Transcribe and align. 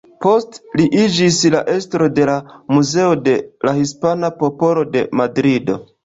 Poste 0.25 0.79
li 0.79 0.85
iĝis 0.99 1.35
la 1.55 1.59
estro 1.73 2.07
de 2.19 2.23
la 2.29 2.37
Muzeo 2.77 3.11
de 3.27 3.35
la 3.69 3.73
Hispana 3.81 4.31
Popolo 4.39 4.87
de 4.97 5.05
Madrido. 5.21 5.77